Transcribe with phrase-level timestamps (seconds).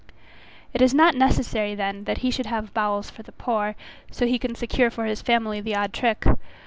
[0.73, 3.75] It is not necessary then that he should have bowels for the poor,
[4.09, 6.25] so he can secure for his family the odd trick.